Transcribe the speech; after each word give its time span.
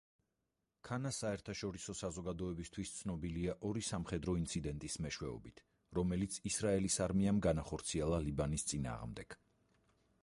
ქანა 0.87 1.09
საერთაშორისო 1.17 1.93
საზოგადოებისათვის 1.99 2.93
ცნობილია 3.01 3.55
ორი 3.69 3.85
სამხედრო 3.91 4.35
ინციდენტის 4.41 4.97
მეშვეობით, 5.07 5.63
რომელიც 5.99 6.41
ისრაელის 6.53 6.99
არმიამ 7.09 7.45
განახორციელა 7.51 8.25
ლიბანის 8.31 8.67
წინააღმდეგ. 8.75 9.41